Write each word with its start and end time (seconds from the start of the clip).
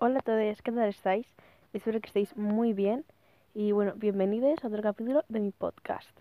Hola 0.00 0.20
a 0.20 0.22
todos, 0.22 0.62
¿qué 0.62 0.70
tal 0.70 0.88
estáis? 0.88 1.26
Espero 1.72 2.00
que 2.00 2.06
estéis 2.06 2.36
muy 2.36 2.72
bien 2.72 3.04
y 3.52 3.72
bueno, 3.72 3.94
bienvenidos 3.96 4.62
a 4.62 4.68
otro 4.68 4.80
capítulo 4.80 5.24
de 5.28 5.40
mi 5.40 5.50
podcast. 5.50 6.16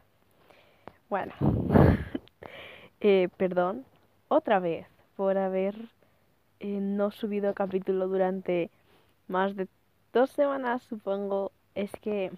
Bueno, 1.12 1.32
eh, 3.02 3.30
perdón 3.38 3.86
otra 4.30 4.58
vez 4.58 4.88
por 5.16 5.38
haber 5.38 5.76
eh, 6.60 6.80
no 6.82 7.12
subido 7.12 7.54
capítulo 7.54 8.08
durante 8.08 8.72
más 9.28 9.56
de 9.56 9.68
dos 10.12 10.32
semanas, 10.32 10.82
supongo. 10.82 11.52
Es 11.76 11.92
que, 12.02 12.32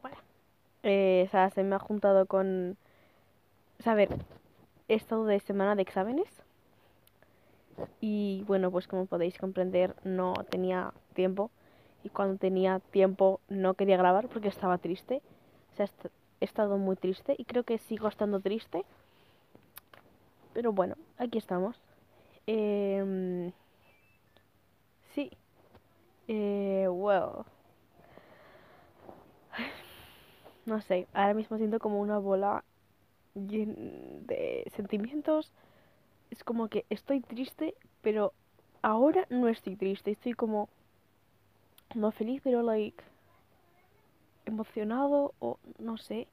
bueno, 0.00 0.16
eh, 0.84 1.24
o 1.28 1.30
sea, 1.30 1.50
se 1.50 1.64
me 1.64 1.76
ha 1.76 1.78
juntado 1.78 2.24
con, 2.24 2.78
o 3.78 3.82
sea, 3.82 3.92
a 3.92 3.96
ver, 3.96 4.08
he 4.88 4.94
estado 4.94 5.26
de 5.26 5.38
semana 5.40 5.76
de 5.76 5.82
exámenes 5.82 6.47
y 8.00 8.44
bueno, 8.46 8.70
pues 8.70 8.86
como 8.86 9.06
podéis 9.06 9.38
comprender, 9.38 9.94
no 10.04 10.34
tenía 10.50 10.92
tiempo. 11.14 11.50
Y 12.04 12.10
cuando 12.10 12.38
tenía 12.38 12.80
tiempo 12.90 13.40
no 13.48 13.74
quería 13.74 13.96
grabar 13.96 14.28
porque 14.28 14.48
estaba 14.48 14.78
triste. 14.78 15.22
O 15.72 15.76
sea, 15.76 15.88
he 16.40 16.44
estado 16.44 16.78
muy 16.78 16.96
triste 16.96 17.34
y 17.36 17.44
creo 17.44 17.64
que 17.64 17.78
sigo 17.78 18.08
estando 18.08 18.40
triste. 18.40 18.84
Pero 20.54 20.72
bueno, 20.72 20.96
aquí 21.18 21.38
estamos. 21.38 21.80
Eh, 22.46 23.52
sí. 25.14 25.30
Eh, 26.28 26.86
well. 26.88 27.44
No 30.66 30.82
sé, 30.82 31.06
ahora 31.14 31.32
mismo 31.32 31.56
siento 31.56 31.78
como 31.78 31.98
una 32.00 32.18
bola 32.18 32.62
de 33.34 34.70
sentimientos 34.76 35.52
es 36.30 36.44
como 36.44 36.68
que 36.68 36.84
estoy 36.90 37.20
triste, 37.20 37.74
pero 38.02 38.32
ahora 38.82 39.26
no 39.30 39.48
estoy 39.48 39.76
triste, 39.76 40.10
estoy 40.10 40.34
como 40.34 40.68
no 41.94 42.10
feliz, 42.10 42.40
pero 42.42 42.62
like 42.62 43.02
emocionado 44.46 45.34
o 45.40 45.58
no 45.78 45.96
sé. 45.98 46.26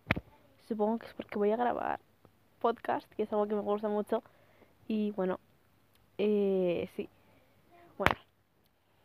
Supongo 0.67 0.99
que 0.99 1.07
es 1.07 1.13
porque 1.13 1.37
voy 1.37 1.51
a 1.51 1.57
grabar 1.57 1.99
podcast, 2.59 3.11
que 3.13 3.23
es 3.23 3.31
algo 3.31 3.47
que 3.47 3.55
me 3.55 3.61
gusta 3.61 3.89
mucho. 3.89 4.23
Y 4.87 5.11
bueno, 5.11 5.39
eh, 6.17 6.89
sí. 6.95 7.09
Bueno, 7.97 8.15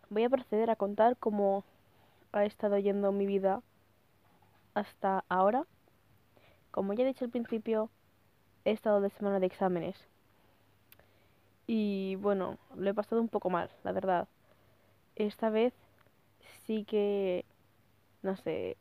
voy 0.09 0.25
a 0.25 0.31
proceder 0.31 0.71
a 0.71 0.77
contar 0.77 1.17
cómo 1.17 1.65
ha 2.33 2.45
estado 2.45 2.79
yendo 2.79 3.13
mi 3.13 3.27
vida 3.27 3.63
hasta 4.75 5.25
ahora. 5.29 5.67
Como 6.71 6.93
ya 6.93 7.05
he 7.05 7.07
dicho 7.07 7.25
al 7.25 7.31
principio, 7.31 7.91
he 8.65 8.71
estado 8.71 9.01
de 9.01 9.11
semana 9.11 9.41
de 9.41 9.47
exámenes. 9.47 9.97
Y 11.73 12.17
bueno, 12.17 12.59
lo 12.75 12.91
he 12.91 12.95
pasado 12.95 13.21
un 13.21 13.29
poco 13.29 13.49
mal, 13.49 13.71
la 13.85 13.93
verdad. 13.93 14.27
Esta 15.15 15.51
vez 15.51 15.73
sí 16.67 16.83
que... 16.83 17.45
No 18.23 18.37
sé. 18.37 18.77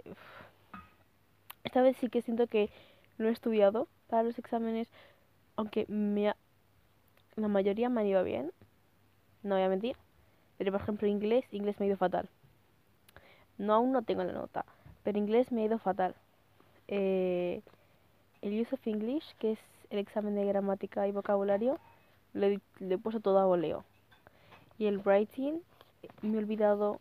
Esta 1.63 1.83
vez 1.83 1.97
sí 1.97 2.09
que 2.09 2.23
siento 2.23 2.47
que 2.47 2.71
no 3.19 3.27
he 3.27 3.31
estudiado 3.31 3.87
para 4.07 4.23
los 4.23 4.39
exámenes, 4.39 4.89
aunque 5.55 5.85
me 5.87 6.33
la 7.35 7.47
mayoría 7.47 7.89
me 7.89 8.01
ha 8.01 8.05
ido 8.05 8.23
bien. 8.23 8.51
No 9.43 9.53
voy 9.53 9.65
a 9.65 9.69
mentir. 9.69 9.95
Pero 10.57 10.71
por 10.71 10.81
ejemplo 10.81 11.07
inglés, 11.07 11.45
inglés 11.51 11.79
me 11.79 11.85
ha 11.85 11.89
ido 11.89 11.97
fatal. 11.97 12.27
No, 13.59 13.75
aún 13.75 13.91
no 13.91 14.01
tengo 14.01 14.23
la 14.23 14.33
nota, 14.33 14.65
pero 15.03 15.19
inglés 15.19 15.51
me 15.51 15.61
ha 15.61 15.65
ido 15.65 15.77
fatal. 15.77 16.15
Eh, 16.87 17.61
el 18.41 18.59
Use 18.59 18.73
of 18.73 18.87
English, 18.87 19.35
que 19.37 19.51
es 19.51 19.59
el 19.91 19.99
examen 19.99 20.33
de 20.33 20.45
gramática 20.45 21.07
y 21.07 21.11
vocabulario, 21.11 21.79
le, 22.33 22.59
le 22.79 22.95
he 22.95 22.97
puesto 22.97 23.19
todo 23.19 23.39
a 23.39 23.45
voleo. 23.45 23.83
Y 24.77 24.85
el 24.85 24.99
writing, 24.99 25.59
me 26.21 26.35
he 26.35 26.37
olvidado 26.37 26.99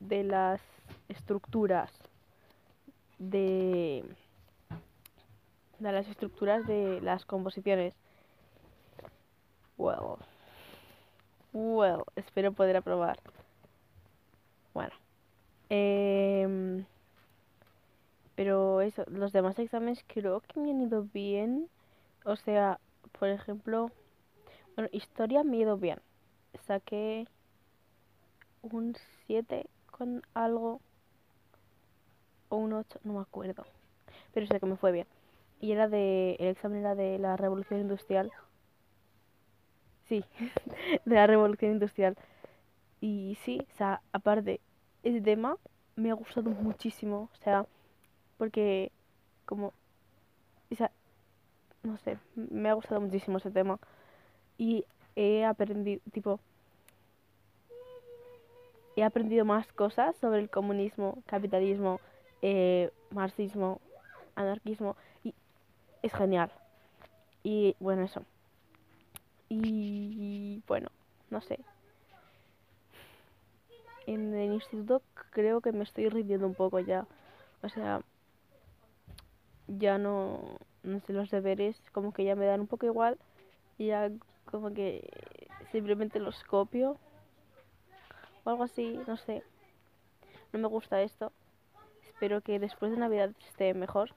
de 0.00 0.24
las 0.24 0.60
estructuras 1.08 1.90
de, 3.18 4.04
de 5.78 5.92
las 5.92 6.06
estructuras 6.08 6.66
de 6.66 7.00
las 7.00 7.24
composiciones. 7.24 7.94
Well, 9.76 10.18
well, 11.52 12.04
espero 12.16 12.52
poder 12.52 12.76
aprobar. 12.76 13.18
Bueno, 14.74 14.92
eh, 15.70 16.84
pero 18.34 18.80
eso, 18.80 19.04
los 19.08 19.32
demás 19.32 19.58
exámenes 19.58 20.04
creo 20.06 20.40
que 20.40 20.60
me 20.60 20.70
han 20.70 20.82
ido 20.82 21.02
bien. 21.12 21.68
O 22.24 22.36
sea, 22.36 22.78
por 23.18 23.28
ejemplo, 23.28 23.90
bueno, 24.78 24.90
historia 24.92 25.42
me 25.42 25.56
ha 25.56 25.60
ido 25.62 25.76
bien. 25.76 25.98
Saqué 26.68 27.26
un 28.62 28.96
7 29.26 29.66
con 29.90 30.22
algo. 30.34 30.80
O 32.48 32.58
un 32.58 32.72
8, 32.72 33.00
no 33.02 33.14
me 33.14 33.20
acuerdo. 33.20 33.66
Pero 34.32 34.46
sé 34.46 34.60
que 34.60 34.66
me 34.66 34.76
fue 34.76 34.92
bien. 34.92 35.08
Y 35.60 35.72
era 35.72 35.88
de. 35.88 36.36
El 36.38 36.50
examen 36.50 36.78
era 36.78 36.94
de 36.94 37.18
la 37.18 37.36
revolución 37.36 37.80
industrial. 37.80 38.30
Sí, 40.04 40.24
de 41.04 41.14
la 41.16 41.26
revolución 41.26 41.72
industrial. 41.72 42.16
Y 43.00 43.36
sí, 43.42 43.66
o 43.74 43.76
sea, 43.76 44.00
aparte, 44.12 44.60
ese 45.02 45.20
tema 45.20 45.56
me 45.96 46.12
ha 46.12 46.14
gustado 46.14 46.50
muchísimo. 46.50 47.28
O 47.32 47.36
sea, 47.42 47.66
porque 48.36 48.92
como. 49.44 49.72
O 50.70 50.74
sea, 50.76 50.92
no 51.82 51.98
sé, 51.98 52.16
me 52.36 52.68
ha 52.68 52.74
gustado 52.74 53.00
muchísimo 53.00 53.38
ese 53.38 53.50
tema 53.50 53.80
y 54.58 54.84
he 55.16 55.44
aprendido, 55.44 56.02
tipo, 56.12 56.40
he 58.96 59.04
aprendido 59.04 59.44
más 59.44 59.72
cosas 59.72 60.16
sobre 60.16 60.40
el 60.40 60.50
comunismo, 60.50 61.22
capitalismo, 61.26 62.00
eh, 62.42 62.90
marxismo, 63.10 63.80
anarquismo 64.34 64.96
y 65.22 65.34
es 66.02 66.12
genial. 66.12 66.50
Y 67.44 67.76
bueno, 67.78 68.02
eso. 68.02 68.22
Y 69.48 70.62
bueno, 70.66 70.88
no 71.30 71.40
sé. 71.40 71.60
En 74.06 74.34
el 74.34 74.52
instituto 74.52 75.02
creo 75.30 75.60
que 75.60 75.72
me 75.72 75.84
estoy 75.84 76.08
rindiendo 76.08 76.46
un 76.46 76.54
poco 76.54 76.80
ya. 76.80 77.06
O 77.62 77.68
sea, 77.68 78.02
ya 79.68 79.98
no, 79.98 80.40
no 80.82 81.00
sé, 81.00 81.12
los 81.12 81.30
deberes 81.30 81.80
como 81.92 82.12
que 82.12 82.24
ya 82.24 82.34
me 82.34 82.46
dan 82.46 82.60
un 82.60 82.66
poco 82.66 82.86
igual. 82.86 83.18
Ya 83.78 84.10
como 84.50 84.72
que 84.72 85.08
simplemente 85.72 86.18
los 86.18 86.42
copio 86.44 86.96
o 88.44 88.50
algo 88.50 88.64
así, 88.64 88.98
no 89.06 89.16
sé. 89.16 89.42
No 90.52 90.58
me 90.58 90.68
gusta 90.68 91.02
esto. 91.02 91.32
Espero 92.06 92.40
que 92.40 92.58
después 92.58 92.90
de 92.90 92.98
Navidad 92.98 93.30
esté 93.46 93.74
mejor 93.74 94.10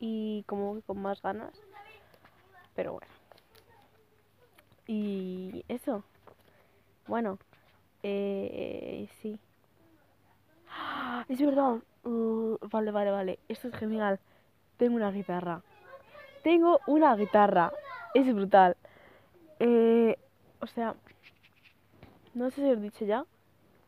y 0.00 0.44
como 0.46 0.80
con 0.82 1.00
más 1.00 1.22
ganas. 1.22 1.52
Pero 2.74 2.92
bueno. 2.92 3.12
Y 4.86 5.64
eso. 5.68 6.02
Bueno. 7.06 7.38
Eh, 8.02 9.08
sí. 9.20 9.38
¡Ah! 10.70 11.24
Es 11.28 11.40
verdad. 11.40 11.78
Uh, 12.04 12.58
vale, 12.70 12.90
vale, 12.90 13.10
vale. 13.10 13.38
Esto 13.48 13.68
es 13.68 13.74
genial. 13.74 14.20
Tengo 14.76 14.96
una 14.96 15.10
guitarra. 15.10 15.62
Tengo 16.42 16.80
una 16.86 17.14
guitarra. 17.16 17.72
Es 18.14 18.32
brutal. 18.34 18.76
Eh, 19.60 20.16
o 20.60 20.66
sea, 20.66 20.94
no 22.34 22.50
sé 22.50 22.62
si 22.62 22.70
os 22.70 22.78
he 22.78 22.80
dicho 22.80 23.04
ya, 23.04 23.26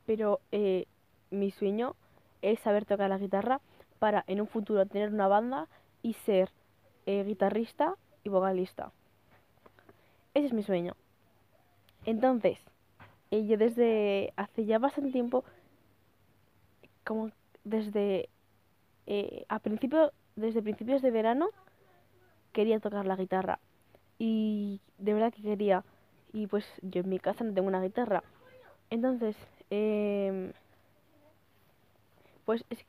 pero 0.06 0.40
eh, 0.50 0.86
mi 1.30 1.50
sueño 1.50 1.94
es 2.42 2.58
saber 2.60 2.84
tocar 2.84 3.08
la 3.08 3.18
guitarra 3.18 3.60
para 3.98 4.24
en 4.26 4.40
un 4.40 4.48
futuro 4.48 4.84
tener 4.86 5.12
una 5.12 5.28
banda 5.28 5.68
y 6.02 6.14
ser 6.14 6.50
eh, 7.06 7.22
guitarrista 7.24 7.94
y 8.24 8.28
vocalista. 8.28 8.92
Ese 10.34 10.46
es 10.46 10.52
mi 10.52 10.62
sueño. 10.62 10.96
Entonces, 12.04 12.58
eh, 13.30 13.46
yo 13.46 13.56
desde 13.56 14.32
hace 14.36 14.64
ya 14.64 14.78
bastante 14.78 15.12
tiempo, 15.12 15.44
como 17.04 17.30
desde 17.64 18.28
a 19.48 19.58
principio, 19.58 20.12
desde 20.36 20.62
principios 20.62 21.02
de 21.02 21.10
verano, 21.10 21.48
quería 22.52 22.78
tocar 22.78 23.06
la 23.06 23.16
guitarra 23.16 23.58
y 24.20 24.80
de 24.98 25.14
verdad 25.14 25.32
que 25.32 25.42
quería. 25.42 25.82
Y 26.32 26.46
pues 26.46 26.64
yo 26.82 27.00
en 27.00 27.08
mi 27.08 27.18
casa 27.18 27.42
no 27.42 27.54
tengo 27.54 27.66
una 27.66 27.82
guitarra. 27.82 28.22
Entonces, 28.90 29.36
eh, 29.70 30.52
pues 32.44 32.64
es, 32.70 32.84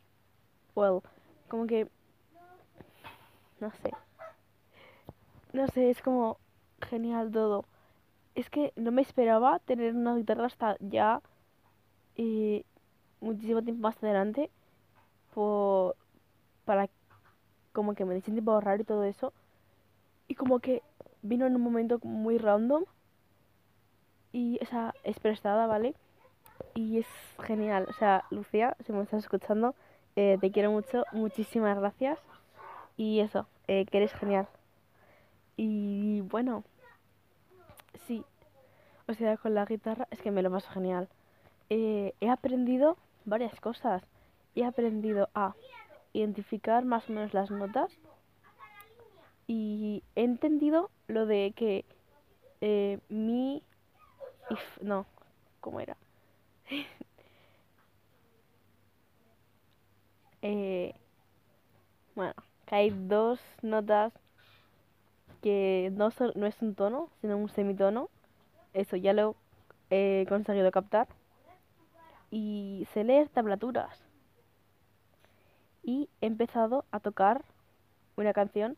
well, 0.76 1.02
como 1.48 1.66
que, 1.68 1.88
no 3.62 3.72
sé, 3.72 3.92
no 5.54 5.68
sé, 5.68 5.90
es 5.90 6.02
como 6.02 6.38
genial 6.82 7.32
todo. 7.32 7.66
Es 8.36 8.50
que 8.50 8.74
no 8.76 8.92
me 8.92 9.02
esperaba 9.02 9.60
tener 9.60 9.96
una 9.96 10.16
guitarra 10.16 10.48
hasta 10.48 10.78
ya 10.80 11.22
y 12.16 12.66
muchísimo 13.22 13.62
tiempo 13.62 13.84
más 13.84 14.04
adelante 14.04 14.50
por, 15.34 15.96
para 16.66 16.90
como 17.74 17.96
que 17.96 18.06
me 18.06 18.16
dicen 18.16 18.36
tiempo 18.36 18.52
ahorrar 18.52 18.82
y 18.82 18.86
todo 18.86 19.04
eso. 19.04 19.34
Y 20.28 20.36
como 20.36 20.60
que 20.60 20.82
vino 21.22 21.46
en 21.46 21.56
un 21.56 21.62
momento 21.62 22.00
muy 22.04 22.38
random. 22.38 22.86
Y, 24.34 24.60
o 24.62 24.66
sea, 24.66 24.94
es 25.04 25.20
prestada, 25.20 25.68
¿vale? 25.68 25.96
Y 26.76 27.00
es 27.00 27.08
genial. 27.44 27.88
O 27.90 27.94
sea, 27.94 28.24
Lucía, 28.30 28.76
si 28.86 28.94
me 28.94 29.02
estás 29.02 29.24
escuchando, 29.24 29.76
eh, 30.16 30.38
te 30.40 30.52
quiero 30.52 30.72
mucho. 30.72 31.06
Muchísimas 31.12 31.78
gracias. 31.78 32.20
Y 32.98 33.20
eso, 33.20 33.48
eh, 33.68 33.86
que 33.86 33.98
eres 33.98 34.14
genial. 34.14 34.48
Y 35.58 36.22
bueno, 36.22 36.64
sí. 38.08 38.24
O 39.08 39.14
sea, 39.14 39.38
con 39.38 39.54
la 39.54 39.66
guitarra 39.66 40.08
es 40.12 40.22
que 40.22 40.32
me 40.32 40.42
lo 40.42 40.52
paso 40.52 40.70
genial. 40.72 41.10
Eh, 41.70 42.14
he 42.22 42.30
aprendido 42.30 42.98
varias 43.26 43.60
cosas. 43.60 44.04
He 44.56 44.64
aprendido 44.64 45.30
a 45.34 45.56
identificar 46.14 46.86
más 46.86 47.10
o 47.10 47.14
menos 47.14 47.34
las 47.34 47.52
notas. 47.52 47.92
Y 49.48 50.04
he 50.16 50.24
entendido 50.24 50.90
lo 51.12 51.26
de 51.26 51.54
que 51.56 51.86
eh, 52.62 53.00
mi... 53.10 53.64
If, 54.50 54.82
no, 54.82 55.06
¿cómo 55.60 55.80
era? 55.80 55.98
eh, 60.42 60.94
bueno, 62.16 62.34
que 62.66 62.76
hay 62.76 62.90
dos 62.90 63.40
notas 63.62 64.14
que 65.42 65.92
no, 65.96 66.12
son, 66.12 66.32
no 66.36 66.46
es 66.46 66.62
un 66.62 66.76
tono, 66.76 67.10
sino 67.22 67.38
un 67.38 67.50
semitono. 67.50 68.10
Eso 68.74 68.96
ya 68.96 69.14
lo 69.14 69.36
he 69.90 70.26
conseguido 70.30 70.72
captar. 70.72 71.08
Y 72.30 72.88
sé 72.94 73.04
leer 73.04 73.30
tablaturas. 73.30 74.02
Y 75.84 76.10
he 76.22 76.28
empezado 76.28 76.86
a 76.92 77.00
tocar 77.00 77.44
una 78.16 78.34
canción, 78.34 78.78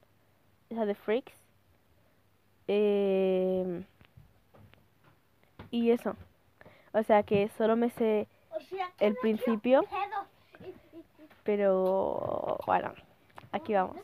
esa 0.70 0.86
de 0.86 0.96
Freaks. 0.96 1.43
Eh, 2.68 3.84
y 5.72 5.92
eso. 5.92 6.16
O 6.94 7.04
sea 7.04 7.24
que 7.24 7.50
solo 7.58 7.76
me 7.76 7.90
sé 7.90 8.28
el 9.00 9.16
principio. 9.16 9.84
Pero 11.44 12.60
bueno, 12.66 12.94
aquí 13.52 13.74
vamos. 13.74 13.98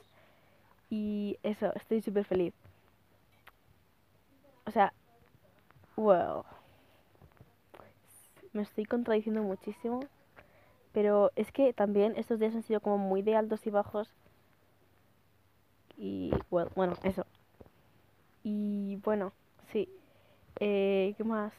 Y 0.90 1.38
eso, 1.44 1.72
estoy 1.76 2.02
súper 2.02 2.26
feliz. 2.26 2.54
O 4.66 4.72
sea, 4.72 4.94
wow. 5.96 6.44
Me 8.52 8.64
estoy 8.64 8.86
contradiciendo 8.86 9.44
muchísimo. 9.44 10.02
Pero 10.92 11.32
es 11.36 11.52
que 11.52 11.72
también 11.74 12.16
estos 12.18 12.40
días 12.40 12.56
han 12.56 12.64
sido 12.64 12.82
como 12.82 12.98
muy 12.98 13.22
de 13.22 13.36
altos 13.36 13.66
y 13.68 13.70
bajos. 13.70 14.12
Y 15.98 16.32
bueno, 16.50 16.72
bueno 16.76 16.96
eso. 17.04 17.26
Y 18.44 18.98
bueno, 18.98 19.34
sí. 19.72 19.90
Eh, 20.60 21.14
¿Qué 21.18 21.24
más? 21.24 21.54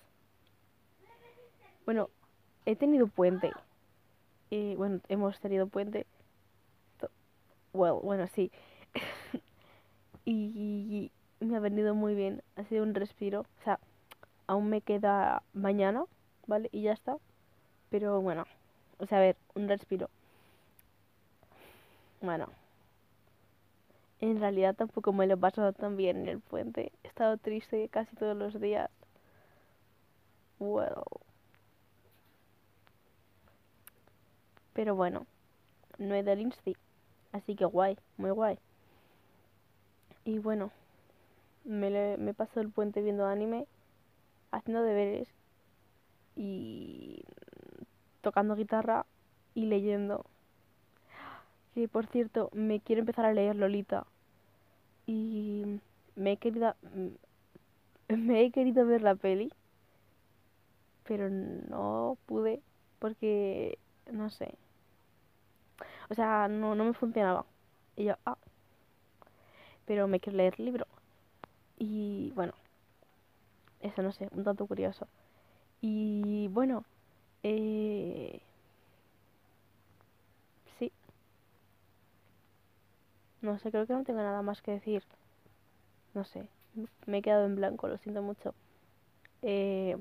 Bueno, 1.85 2.11
he 2.67 2.77
tenido 2.77 3.07
puente. 3.07 3.51
Y 4.51 4.75
bueno, 4.75 5.01
hemos 5.09 5.39
tenido 5.41 5.67
puente. 5.67 6.07
Well, 7.73 8.01
bueno, 8.03 8.27
sí. 8.29 8.51
y, 10.25 11.11
me 11.41 11.57
ha 11.57 11.61
venido 11.61 11.95
muy 11.95 12.15
bien. 12.15 12.43
Ha 12.57 12.65
sido 12.65 12.83
un 12.83 12.95
respiro. 12.95 13.43
O 13.61 13.65
sea, 13.65 13.79
aún 14.47 14.69
me 14.69 14.81
queda 14.81 15.43
mañana, 15.53 16.05
¿vale? 16.47 16.69
Y 16.73 16.83
ya 16.83 16.93
está. 16.93 17.17
Pero 17.91 18.21
bueno, 18.21 18.45
o 18.99 19.07
sea, 19.07 19.19
a 19.19 19.23
ver, 19.23 19.37
un 19.55 19.69
respiro. 19.69 20.11
Bueno. 22.21 22.60
En 24.21 24.39
realidad 24.39 24.77
tampoco 24.77 25.13
me 25.13 25.27
lo 25.27 25.35
he 25.35 25.37
pasado 25.37 25.73
tan 25.73 25.97
bien 25.97 26.19
en 26.19 26.29
el 26.29 26.39
puente. 26.39 26.93
He 27.03 27.09
estado 27.09 27.37
triste 27.39 27.89
casi 27.89 28.15
todos 28.15 28.37
los 28.37 28.61
días. 28.61 28.89
Well. 30.61 31.03
Pero 34.73 34.97
bueno, 34.97 35.27
no 35.99 36.15
he 36.15 36.23
del 36.23 36.41
Insti. 36.41 36.77
Así 37.33 37.57
que 37.57 37.65
guay, 37.67 37.99
muy 38.19 38.31
guay. 38.31 38.59
Y 40.25 40.39
bueno, 40.39 40.71
me, 41.65 41.91
le, 41.91 42.17
me 42.19 42.35
paso 42.35 42.61
el 42.61 42.71
puente 42.71 43.03
viendo 43.03 43.27
anime, 43.27 43.67
haciendo 44.53 44.83
deberes 44.83 45.29
y 46.37 47.23
tocando 48.23 48.57
guitarra 48.57 49.07
y 49.55 49.67
leyendo. 49.67 50.25
Que 51.75 51.89
por 51.89 52.07
cierto, 52.07 52.49
me 52.53 52.79
quiero 52.81 53.01
empezar 53.01 53.25
a 53.25 53.33
leer 53.33 53.57
Lolita. 53.57 54.07
Y 55.07 55.65
me 56.17 56.33
he 56.33 56.37
querido 56.39 56.75
me 58.09 58.43
he 58.45 58.51
querido 58.51 58.85
ver 58.87 59.03
la 59.03 59.15
peli, 59.15 59.51
pero 61.05 61.29
no 61.31 62.19
pude 62.27 62.63
porque 62.99 63.79
no 64.11 64.31
sé. 64.31 64.55
O 66.11 66.15
sea, 66.15 66.49
no, 66.49 66.75
no 66.75 66.85
me 66.85 66.93
funcionaba. 66.95 67.45
Y 67.97 68.05
yo, 68.05 68.15
ah, 68.27 68.37
pero 69.87 70.09
me 70.09 70.21
quiero 70.21 70.37
leer 70.39 70.55
el 70.59 70.65
libro. 70.67 70.87
Y 71.79 72.33
bueno, 72.35 72.55
eso 73.81 74.03
no 74.03 74.13
sé, 74.13 74.29
un 74.33 74.45
tanto 74.45 74.67
curioso. 74.67 75.07
Y 75.81 76.49
bueno, 76.51 76.85
eh, 77.45 78.41
sí. 80.79 80.91
No 83.43 83.59
sé, 83.59 83.71
creo 83.71 83.87
que 83.87 83.93
no 83.93 84.05
tengo 84.05 84.21
nada 84.21 84.43
más 84.43 84.63
que 84.63 84.73
decir. 84.73 85.03
No 86.15 86.25
sé, 86.25 86.47
me 87.07 87.19
he 87.19 87.23
quedado 87.23 87.47
en 87.47 87.57
blanco, 87.57 87.89
lo 87.89 87.99
siento 87.99 88.23
mucho. 88.23 88.55
Eh, 89.43 89.97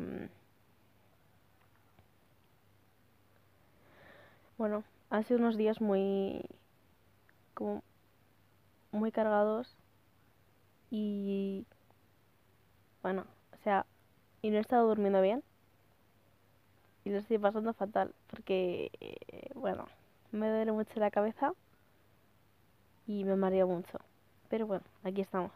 bueno, 4.58 4.84
han 5.10 5.24
sido 5.24 5.40
unos 5.40 5.58
días 5.58 5.82
muy 5.82 6.42
como 7.54 7.84
muy 8.92 9.12
cargados 9.12 9.76
y 10.92 11.66
bueno, 13.02 13.26
o 13.54 13.58
sea, 13.64 13.86
y 14.42 14.50
no 14.50 14.58
he 14.58 14.62
estado 14.62 14.88
durmiendo 14.88 15.22
bien 15.22 15.44
y 17.04 17.10
lo 17.10 17.18
estoy 17.18 17.38
pasando 17.38 17.74
fatal 17.74 18.14
porque 18.30 18.92
eh, 19.00 19.50
bueno, 19.56 19.88
me 20.32 20.50
duele 20.50 20.72
mucho 20.72 21.00
la 21.00 21.12
cabeza 21.12 21.54
y 23.10 23.24
me 23.24 23.36
mareo 23.36 23.68
mucho. 23.68 23.98
Pero 24.50 24.68
bueno, 24.68 24.84
aquí 25.04 25.22
estamos. 25.22 25.52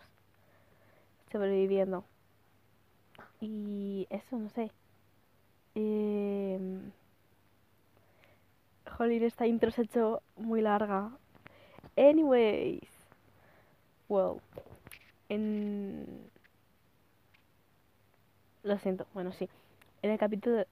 Sobreviviendo. 1.31 2.03
Y 3.39 4.07
eso, 4.09 4.39
no 4.39 4.49
sé. 4.49 4.71
Eh, 5.75 6.59
esta 9.21 9.45
intro 9.45 9.69
se 9.69 9.81
ha 9.81 9.83
hecho 9.83 10.23
muy 10.35 10.61
larga. 10.61 11.11
Anyways. 11.95 12.89
Well. 14.09 14.41
En... 15.29 16.27
Lo 18.63 18.79
siento, 18.79 19.05
bueno, 19.13 19.31
sí. 19.31 19.47
En 20.01 20.09
el 20.09 20.17
capítulo 20.17 20.55
de, 20.55 20.67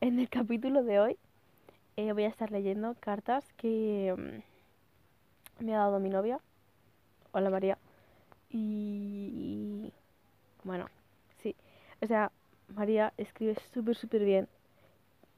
en 0.00 0.20
el 0.20 0.28
capítulo 0.28 0.84
de 0.84 1.00
hoy 1.00 1.18
eh, 1.96 2.12
voy 2.12 2.24
a 2.24 2.28
estar 2.28 2.52
leyendo 2.52 2.94
cartas 3.00 3.44
que 3.56 4.14
mm, 4.16 4.57
me 5.60 5.74
ha 5.74 5.78
dado 5.78 5.98
mi 6.00 6.08
novia. 6.08 6.40
Hola 7.32 7.50
María. 7.50 7.78
Y... 8.50 9.92
Bueno, 10.64 10.86
sí. 11.42 11.54
O 12.02 12.06
sea, 12.06 12.32
María 12.68 13.12
escribe 13.16 13.56
súper, 13.72 13.96
súper 13.96 14.24
bien. 14.24 14.48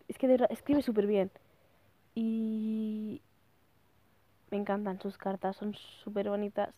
Es 0.09 0.19
que 0.19 0.27
de 0.27 0.35
verdad, 0.35 0.53
escribe 0.53 0.83
súper 0.83 1.07
bien. 1.07 1.31
Y 2.15 3.23
me 4.51 4.59
encantan 4.59 5.01
sus 5.01 5.17
cartas, 5.17 5.57
son 5.57 5.75
súper 5.75 6.29
bonitas. 6.29 6.75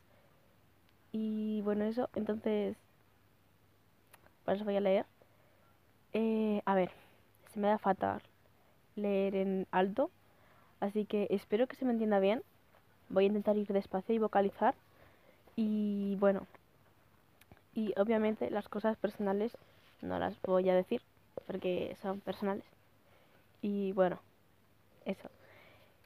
Y 1.12 1.60
bueno, 1.62 1.84
eso, 1.84 2.08
entonces, 2.14 2.76
por 4.44 4.54
eso 4.54 4.64
voy 4.64 4.76
a 4.76 4.80
leer. 4.80 5.06
Eh, 6.12 6.62
a 6.64 6.74
ver, 6.74 6.90
se 7.52 7.60
me 7.60 7.68
da 7.68 7.78
fatal 7.78 8.22
leer 8.96 9.34
en 9.34 9.66
alto, 9.70 10.10
así 10.80 11.06
que 11.06 11.26
espero 11.30 11.66
que 11.66 11.76
se 11.76 11.84
me 11.84 11.92
entienda 11.92 12.18
bien. 12.20 12.42
Voy 13.12 13.24
a 13.24 13.26
intentar 13.28 13.56
ir 13.56 13.68
despacio 13.68 14.14
y 14.14 14.18
vocalizar. 14.18 14.74
Y 15.54 16.16
bueno, 16.16 16.46
y 17.74 17.92
obviamente 17.98 18.50
las 18.50 18.68
cosas 18.68 18.96
personales 18.96 19.52
no 20.00 20.18
las 20.18 20.40
voy 20.42 20.68
a 20.70 20.74
decir 20.74 21.02
porque 21.46 21.94
son 22.00 22.20
personales. 22.20 22.64
Y 23.60 23.92
bueno, 23.92 24.18
eso. 25.04 25.28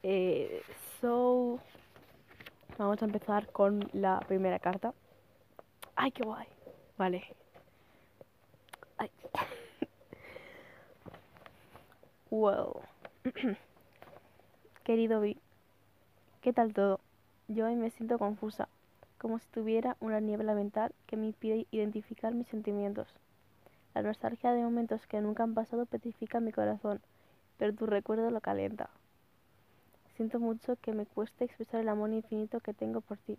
Eh, 0.03 0.61
so, 0.99 1.59
vamos 2.77 3.01
a 3.01 3.05
empezar 3.05 3.51
con 3.53 3.89
la 3.93 4.19
primera 4.27 4.59
carta. 4.59 4.93
¡Ay, 5.95 6.11
qué 6.11 6.23
guay! 6.23 6.47
Vale. 6.97 7.23
Ay. 8.97 9.09
Well. 12.29 12.81
Querido 14.83 15.21
Vi, 15.21 15.37
¿qué 16.47 16.53
tal 16.53 16.73
todo? 16.73 17.01
Yo 17.49 17.65
hoy 17.65 17.75
me 17.75 17.89
siento 17.89 18.17
confusa, 18.17 18.69
como 19.17 19.37
si 19.37 19.45
tuviera 19.49 19.97
una 19.99 20.21
niebla 20.21 20.55
mental 20.55 20.93
que 21.05 21.17
me 21.17 21.25
impide 21.25 21.67
identificar 21.71 22.33
mis 22.33 22.47
sentimientos. 22.47 23.09
La 23.93 24.01
nostalgia 24.01 24.53
de 24.53 24.63
momentos 24.63 25.05
que 25.07 25.19
nunca 25.19 25.43
han 25.43 25.53
pasado 25.53 25.85
petrifica 25.85 26.39
mi 26.39 26.53
corazón, 26.53 27.01
pero 27.57 27.73
tu 27.73 27.85
recuerdo 27.85 28.31
lo 28.31 28.39
calienta. 28.39 28.89
Siento 30.15 30.39
mucho 30.39 30.77
que 30.77 30.93
me 30.93 31.05
cueste 31.05 31.43
expresar 31.43 31.81
el 31.81 31.89
amor 31.89 32.13
infinito 32.13 32.61
que 32.61 32.73
tengo 32.73 33.01
por 33.01 33.17
ti, 33.17 33.37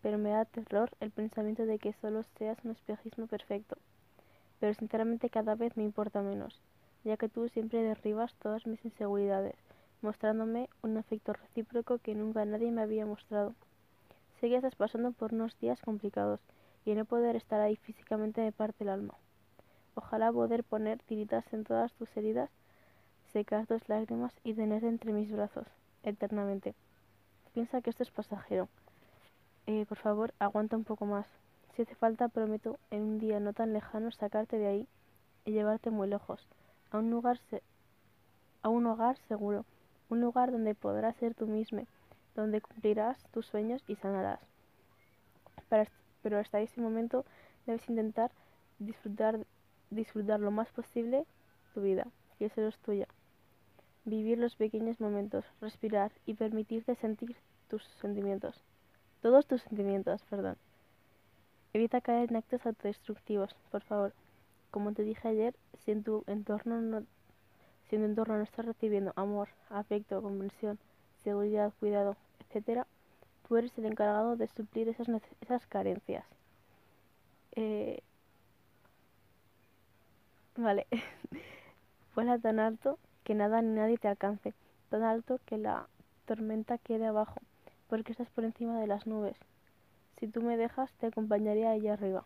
pero 0.00 0.16
me 0.16 0.30
da 0.30 0.46
terror 0.46 0.88
el 1.00 1.10
pensamiento 1.10 1.66
de 1.66 1.78
que 1.78 1.92
solo 2.00 2.22
seas 2.38 2.56
un 2.64 2.70
espejismo 2.70 3.26
perfecto. 3.26 3.76
Pero 4.58 4.72
sinceramente 4.72 5.28
cada 5.28 5.54
vez 5.54 5.76
me 5.76 5.84
importa 5.84 6.22
menos, 6.22 6.62
ya 7.04 7.18
que 7.18 7.28
tú 7.28 7.46
siempre 7.50 7.82
derribas 7.82 8.32
todas 8.36 8.66
mis 8.66 8.82
inseguridades, 8.86 9.67
mostrándome 10.02 10.68
un 10.82 10.96
afecto 10.96 11.32
recíproco 11.32 11.98
que 11.98 12.14
nunca 12.14 12.44
nadie 12.44 12.70
me 12.70 12.82
había 12.82 13.06
mostrado. 13.06 13.54
Sé 14.40 14.48
que 14.48 14.56
estás 14.56 14.76
pasando 14.76 15.12
por 15.12 15.34
unos 15.34 15.58
días 15.60 15.80
complicados 15.80 16.40
y 16.84 16.94
no 16.94 17.04
poder 17.04 17.36
estar 17.36 17.60
ahí 17.60 17.76
físicamente 17.76 18.40
me 18.40 18.52
parte 18.52 18.84
el 18.84 18.90
alma. 18.90 19.14
Ojalá 19.94 20.32
poder 20.32 20.62
poner 20.62 21.02
tiritas 21.02 21.52
en 21.52 21.64
todas 21.64 21.92
tus 21.94 22.08
heridas, 22.16 22.50
secar 23.32 23.66
tus 23.66 23.88
lágrimas 23.88 24.32
y 24.44 24.54
tenerte 24.54 24.86
entre 24.86 25.12
mis 25.12 25.30
brazos 25.30 25.66
eternamente. 26.04 26.74
Piensa 27.52 27.80
que 27.80 27.90
esto 27.90 28.02
es 28.02 28.10
pasajero. 28.10 28.68
Eh, 29.66 29.84
por 29.88 29.98
favor, 29.98 30.32
aguanta 30.38 30.76
un 30.76 30.84
poco 30.84 31.04
más. 31.04 31.26
Si 31.74 31.82
hace 31.82 31.94
falta, 31.94 32.28
prometo 32.28 32.78
en 32.90 33.02
un 33.02 33.18
día 33.18 33.40
no 33.40 33.52
tan 33.52 33.72
lejano 33.72 34.10
sacarte 34.12 34.58
de 34.58 34.66
ahí 34.66 34.88
y 35.44 35.52
llevarte 35.52 35.90
muy 35.90 36.08
lejos, 36.08 36.46
a 36.90 36.98
un 36.98 37.10
lugar, 37.10 37.40
a 38.62 38.68
un 38.68 38.86
hogar 38.86 39.18
seguro, 39.28 39.64
un 40.08 40.20
lugar 40.20 40.52
donde 40.52 40.74
podrás 40.74 41.16
ser 41.16 41.34
tú 41.34 41.46
mismo, 41.46 41.82
donde 42.34 42.60
cumplirás 42.60 43.18
tus 43.32 43.46
sueños 43.46 43.82
y 43.88 43.96
sanarás. 43.96 44.40
pero 46.22 46.38
hasta 46.38 46.60
ese 46.60 46.80
momento 46.80 47.24
debes 47.66 47.88
intentar 47.88 48.30
disfrutar, 48.78 49.46
disfrutar 49.90 50.40
lo 50.40 50.50
más 50.50 50.70
posible 50.72 51.24
tu 51.74 51.82
vida, 51.82 52.06
que 52.38 52.48
solo 52.48 52.68
es 52.68 52.78
tuya 52.78 53.06
vivir 54.08 54.38
los 54.38 54.56
pequeños 54.56 55.00
momentos, 55.00 55.44
respirar 55.60 56.12
y 56.26 56.34
permitirte 56.34 56.94
sentir 56.96 57.36
tus 57.68 57.84
sentimientos. 58.00 58.62
Todos 59.20 59.46
tus 59.46 59.62
sentimientos, 59.62 60.22
perdón. 60.30 60.56
Evita 61.72 62.00
caer 62.00 62.30
en 62.30 62.36
actos 62.36 62.64
autodestructivos, 62.64 63.54
por 63.70 63.82
favor. 63.82 64.14
Como 64.70 64.92
te 64.92 65.02
dije 65.02 65.28
ayer, 65.28 65.54
si 65.78 65.90
en 65.90 66.02
tu 66.02 66.24
entorno 66.26 66.80
no, 66.80 67.04
si 67.88 67.96
en 67.96 68.02
tu 68.02 68.08
entorno 68.08 68.36
no 68.36 68.42
estás 68.42 68.66
recibiendo 68.66 69.12
amor, 69.16 69.48
afecto, 69.70 70.22
comprensión, 70.22 70.78
seguridad, 71.24 71.72
cuidado, 71.80 72.16
etc., 72.50 72.84
tú 73.46 73.56
eres 73.56 73.76
el 73.78 73.86
encargado 73.86 74.36
de 74.36 74.48
suplir 74.48 74.88
esas, 74.88 75.08
esas 75.40 75.66
carencias. 75.66 76.24
Eh, 77.52 78.02
vale. 80.56 80.86
Vuela 82.14 82.38
tan 82.38 82.58
alto 82.58 82.98
que 83.24 83.34
nada 83.34 83.62
ni 83.62 83.74
nadie 83.74 83.96
te 83.96 84.08
alcance, 84.08 84.54
tan 84.90 85.02
alto 85.02 85.40
que 85.46 85.56
la 85.56 85.88
tormenta 86.26 86.78
quede 86.78 87.06
abajo, 87.06 87.40
porque 87.88 88.12
estás 88.12 88.28
por 88.30 88.44
encima 88.44 88.80
de 88.80 88.86
las 88.86 89.06
nubes. 89.06 89.36
Si 90.18 90.26
tú 90.26 90.42
me 90.42 90.56
dejas, 90.56 90.92
te 90.94 91.06
acompañaré 91.06 91.66
allá 91.66 91.94
arriba. 91.94 92.24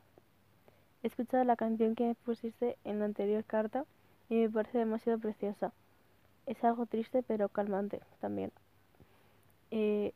Escuchado 1.03 1.45
la 1.45 1.57
canción 1.57 1.95
que 1.95 2.07
me 2.07 2.15
pusiste 2.15 2.79
en 2.85 3.01
la 3.01 3.05
anterior 3.05 3.45
carta 3.45 3.85
y 4.33 4.37
me 4.37 4.49
parece 4.49 4.79
demasiado 4.79 5.19
preciosa. 5.19 5.75
Es 6.47 6.65
algo 6.65 6.87
triste 6.87 7.23
pero 7.23 7.51
calmante 7.51 8.01
también. 8.19 8.51
Eh, 9.71 10.15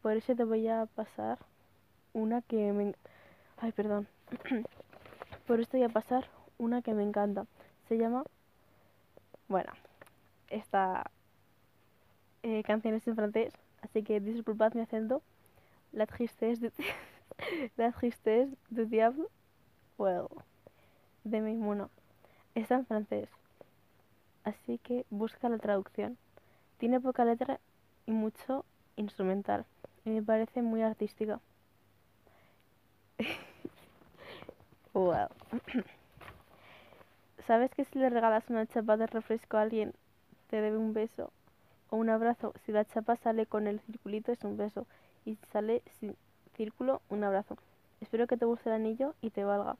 por 0.00 0.12
eso 0.12 0.34
te 0.34 0.44
voy 0.44 0.66
a 0.68 0.86
pasar 0.86 1.38
una 2.14 2.40
que 2.40 2.72
me... 2.72 2.94
Ay, 3.58 3.72
perdón. 3.72 4.08
por 5.46 5.60
esto 5.60 5.76
voy 5.76 5.84
a 5.84 5.90
pasar 5.90 6.24
una 6.56 6.80
que 6.80 6.94
me 6.94 7.02
encanta. 7.02 7.46
Se 7.88 7.98
llama... 7.98 8.24
Bueno, 9.48 9.70
esta 10.48 11.10
eh, 12.42 12.62
canción 12.62 12.94
es 12.94 13.06
en 13.06 13.16
francés, 13.16 13.52
así 13.82 14.02
que 14.02 14.18
disculpad 14.18 14.72
mi 14.72 14.80
acento. 14.80 15.20
La 15.92 16.06
tristesse 16.06 16.60
de, 16.60 16.72
la 17.76 17.92
tristesse 17.92 18.56
de 18.70 18.86
diable, 18.86 19.26
well, 19.98 20.28
de 21.24 21.42
mi 21.42 21.54
mono. 21.54 21.90
Está 22.54 22.76
en 22.76 22.86
francés, 22.86 23.28
así 24.48 24.78
que 24.78 25.04
busca 25.10 25.48
la 25.48 25.58
traducción. 25.58 26.16
Tiene 26.78 27.00
poca 27.00 27.24
letra 27.24 27.60
y 28.06 28.12
mucho 28.12 28.64
instrumental, 28.96 29.64
y 30.04 30.10
me 30.10 30.22
parece 30.22 30.62
muy 30.62 30.82
artística. 30.82 31.40
wow. 34.92 35.28
¿Sabes 37.46 37.70
que 37.70 37.84
si 37.84 37.98
le 37.98 38.10
regalas 38.10 38.50
una 38.50 38.66
chapa 38.66 38.96
de 38.96 39.06
refresco 39.06 39.56
a 39.56 39.62
alguien 39.62 39.94
te 40.48 40.60
debe 40.60 40.76
un 40.76 40.92
beso 40.92 41.30
o 41.90 41.96
un 41.96 42.10
abrazo. 42.10 42.52
Si 42.64 42.72
la 42.72 42.84
chapa 42.84 43.16
sale 43.16 43.46
con 43.46 43.66
el 43.66 43.80
circulito 43.80 44.32
es 44.32 44.42
un 44.44 44.56
beso 44.56 44.86
y 45.24 45.36
si 45.36 45.46
sale 45.52 45.82
sin 46.00 46.16
círculo, 46.56 47.00
un 47.08 47.24
abrazo. 47.24 47.56
Espero 48.00 48.26
que 48.26 48.36
te 48.36 48.44
guste 48.44 48.68
el 48.68 48.76
anillo 48.76 49.14
y 49.20 49.30
te 49.30 49.44
valga. 49.44 49.76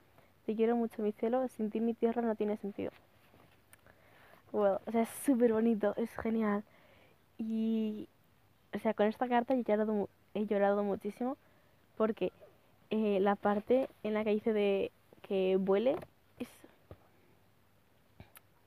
Te 0.46 0.54
quiero 0.54 0.76
mucho, 0.76 1.02
mi 1.02 1.12
cielo. 1.12 1.46
Sin 1.48 1.70
ti 1.70 1.80
mi 1.80 1.94
tierra 1.94 2.22
no 2.22 2.34
tiene 2.34 2.56
sentido. 2.56 2.90
Bueno, 4.52 4.80
o 4.86 4.90
sea, 4.92 5.02
es 5.02 5.08
súper 5.24 5.52
bonito, 5.52 5.94
es 5.96 6.10
genial. 6.18 6.64
Y, 7.38 8.08
o 8.74 8.78
sea, 8.78 8.94
con 8.94 9.06
esta 9.06 9.28
carta 9.28 9.54
he 9.54 9.62
llorado, 9.62 10.08
he 10.34 10.46
llorado 10.46 10.82
muchísimo 10.84 11.36
porque 11.96 12.32
eh, 12.90 13.20
la 13.20 13.36
parte 13.36 13.88
en 14.02 14.14
la 14.14 14.24
que 14.24 14.30
dice 14.30 14.52
de 14.52 14.92
que 15.22 15.56
vuele 15.56 15.96
es, 16.38 16.48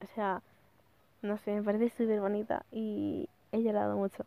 o 0.03 0.07
sea, 0.15 0.41
no 1.21 1.37
sé, 1.39 1.51
me 1.53 1.63
parece 1.63 1.89
súper 1.89 2.19
bonita 2.21 2.65
y 2.71 3.27
he 3.51 3.61
llorado 3.61 3.97
mucho 3.97 4.25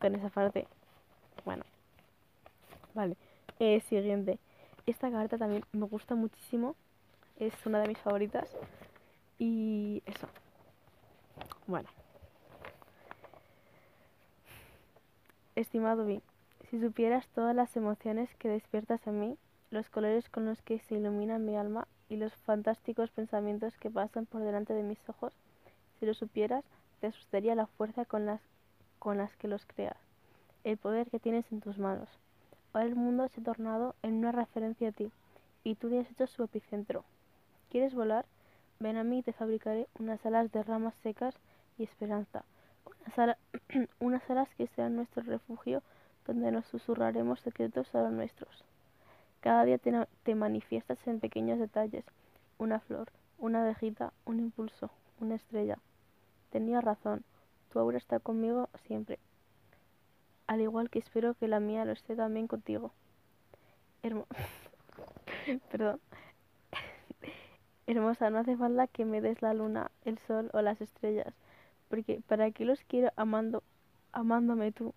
con 0.00 0.14
esa 0.14 0.28
parte. 0.28 0.66
Bueno, 1.44 1.64
vale. 2.94 3.16
Eh, 3.58 3.80
siguiente. 3.88 4.38
Esta 4.86 5.10
carta 5.10 5.38
también 5.38 5.64
me 5.72 5.86
gusta 5.86 6.14
muchísimo. 6.14 6.74
Es 7.38 7.54
una 7.66 7.80
de 7.80 7.88
mis 7.88 7.98
favoritas. 7.98 8.48
Y 9.38 10.02
eso. 10.06 10.28
Bueno. 11.68 11.90
Estimado 15.54 16.06
B, 16.06 16.22
si 16.70 16.80
supieras 16.80 17.28
todas 17.28 17.54
las 17.54 17.76
emociones 17.76 18.34
que 18.36 18.48
despiertas 18.48 19.06
en 19.06 19.20
mí, 19.20 19.38
los 19.70 19.90
colores 19.90 20.30
con 20.30 20.46
los 20.46 20.62
que 20.62 20.78
se 20.78 20.94
ilumina 20.94 21.38
mi 21.38 21.56
alma 21.56 21.86
y 22.08 22.16
los 22.16 22.32
fantásticos 22.32 23.10
pensamientos 23.10 23.76
que 23.76 23.90
pasan 23.90 24.24
por 24.24 24.40
delante 24.40 24.72
de 24.72 24.82
mis 24.82 24.98
ojos, 25.10 25.34
si 26.00 26.06
lo 26.06 26.14
supieras, 26.14 26.64
te 27.00 27.08
asustaría 27.08 27.54
la 27.54 27.66
fuerza 27.66 28.06
con 28.06 28.24
las, 28.24 28.40
con 28.98 29.18
las 29.18 29.36
que 29.36 29.46
los 29.46 29.66
creas, 29.66 29.98
el 30.64 30.78
poder 30.78 31.10
que 31.10 31.20
tienes 31.20 31.52
en 31.52 31.60
tus 31.60 31.76
manos. 31.76 32.08
Ahora 32.72 32.86
el 32.86 32.96
mundo 32.96 33.28
se 33.28 33.42
ha 33.42 33.44
tornado 33.44 33.94
en 34.02 34.14
una 34.14 34.32
referencia 34.32 34.88
a 34.88 34.92
ti, 34.92 35.12
y 35.64 35.74
tú 35.74 35.88
le 35.88 36.00
has 36.00 36.10
hecho 36.10 36.26
su 36.28 36.44
epicentro. 36.44 37.04
¿Quieres 37.68 37.94
volar? 37.94 38.24
Ven 38.80 38.96
a 38.96 39.04
mí 39.04 39.18
y 39.18 39.22
te 39.22 39.34
fabricaré 39.34 39.86
unas 39.98 40.24
alas 40.24 40.50
de 40.50 40.62
ramas 40.62 40.94
secas 41.02 41.34
y 41.78 41.84
esperanza, 41.84 42.44
unas, 44.00 44.30
alas 44.30 44.48
que 44.56 44.66
sean 44.68 44.96
nuestro 44.96 45.22
refugio 45.22 45.82
donde 46.26 46.52
nos 46.52 46.66
susurraremos 46.66 47.40
secretos 47.40 47.94
a 47.94 48.02
los 48.02 48.12
nuestros. 48.12 48.64
Cada 49.40 49.64
día 49.64 49.78
te, 49.78 49.92
te 50.24 50.34
manifiestas 50.34 50.98
en 51.06 51.20
pequeños 51.20 51.58
detalles, 51.58 52.04
una 52.58 52.80
flor, 52.80 53.08
una 53.38 53.62
abejita, 53.62 54.12
un 54.26 54.40
impulso, 54.40 54.90
una 55.20 55.36
estrella. 55.36 55.78
Tenía 56.50 56.80
razón, 56.80 57.24
tu 57.70 57.78
aura 57.78 57.98
está 57.98 58.18
conmigo 58.18 58.68
siempre, 58.86 59.18
al 60.48 60.62
igual 60.62 60.90
que 60.90 60.98
espero 60.98 61.34
que 61.34 61.46
la 61.46 61.60
mía 61.60 61.84
lo 61.84 61.92
esté 61.92 62.16
también 62.16 62.48
contigo. 62.48 62.92
Perdón. 65.70 66.00
Hermosa, 67.86 68.30
no 68.30 68.38
hace 68.38 68.56
falta 68.56 68.86
que 68.86 69.04
me 69.04 69.20
des 69.20 69.42
la 69.42 69.52
luna, 69.54 69.90
el 70.04 70.18
sol 70.20 70.50
o 70.54 70.62
las 70.62 70.80
estrellas, 70.80 71.34
porque 71.88 72.20
para 72.26 72.50
qué 72.50 72.64
los 72.64 72.82
quiero 72.84 73.10
amando, 73.16 73.62
amándome 74.12 74.72
tú, 74.72 74.94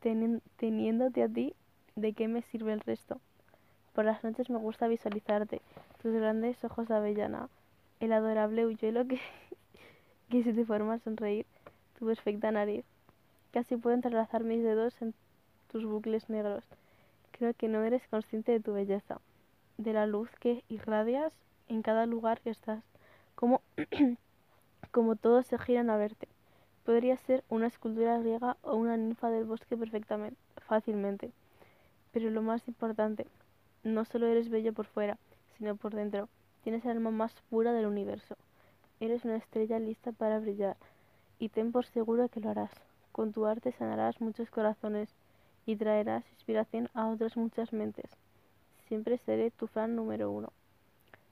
teniéndote 0.00 1.22
a 1.22 1.28
ti, 1.28 1.54
¿de 1.96 2.12
qué 2.12 2.28
me 2.28 2.42
sirve 2.42 2.72
el 2.72 2.80
resto? 2.80 3.20
Por 3.94 4.04
las 4.04 4.22
noches 4.22 4.50
me 4.50 4.58
gusta 4.58 4.88
visualizarte, 4.88 5.60
tus 6.02 6.12
grandes 6.12 6.62
ojos 6.64 6.88
de 6.88 6.94
avellana, 6.94 7.48
el 8.00 8.12
adorable 8.12 8.66
huyuelo 8.66 9.06
que 9.06 9.20
que 10.30 10.42
se 10.42 10.52
te 10.52 10.64
forma 10.64 10.94
al 10.94 11.00
sonreír 11.00 11.46
tu 11.98 12.06
perfecta 12.06 12.50
nariz. 12.50 12.84
Casi 13.50 13.76
puedo 13.76 13.94
entrelazar 13.94 14.44
mis 14.44 14.62
dedos 14.62 15.00
en 15.00 15.14
tus 15.68 15.84
bucles 15.84 16.28
negros. 16.28 16.64
Creo 17.32 17.54
que 17.54 17.68
no 17.68 17.82
eres 17.82 18.06
consciente 18.08 18.52
de 18.52 18.60
tu 18.60 18.72
belleza, 18.72 19.20
de 19.78 19.92
la 19.92 20.06
luz 20.06 20.30
que 20.38 20.64
irradias 20.68 21.32
en 21.68 21.82
cada 21.82 22.06
lugar 22.06 22.40
que 22.40 22.50
estás, 22.50 22.82
como, 23.34 23.62
como 24.90 25.16
todos 25.16 25.46
se 25.46 25.58
giran 25.58 25.90
a 25.90 25.96
verte. 25.96 26.28
Podría 26.84 27.16
ser 27.16 27.44
una 27.48 27.66
escultura 27.66 28.18
griega 28.18 28.56
o 28.62 28.76
una 28.76 28.96
ninfa 28.96 29.30
del 29.30 29.44
bosque 29.44 29.76
perfectamente, 29.76 30.38
fácilmente. 30.66 31.30
Pero 32.12 32.30
lo 32.30 32.42
más 32.42 32.66
importante, 32.66 33.26
no 33.82 34.04
solo 34.04 34.26
eres 34.26 34.48
bello 34.48 34.72
por 34.72 34.86
fuera, 34.86 35.18
sino 35.56 35.76
por 35.76 35.94
dentro. 35.94 36.28
Tienes 36.62 36.84
el 36.84 36.92
alma 36.92 37.10
más 37.10 37.34
pura 37.50 37.72
del 37.72 37.86
universo. 37.86 38.36
Eres 39.00 39.24
una 39.24 39.36
estrella 39.36 39.78
lista 39.78 40.12
para 40.12 40.38
brillar. 40.38 40.76
Y 41.38 41.50
ten 41.50 41.72
por 41.72 41.86
seguro 41.86 42.28
que 42.28 42.40
lo 42.40 42.50
harás. 42.50 42.72
Con 43.12 43.32
tu 43.32 43.46
arte 43.46 43.72
sanarás 43.72 44.20
muchos 44.20 44.50
corazones 44.50 45.14
y 45.66 45.76
traerás 45.76 46.24
inspiración 46.32 46.88
a 46.94 47.08
otras 47.08 47.36
muchas 47.36 47.72
mentes. 47.72 48.10
Siempre 48.88 49.18
seré 49.18 49.50
tu 49.50 49.66
fan 49.66 49.94
número 49.94 50.30
uno. 50.30 50.52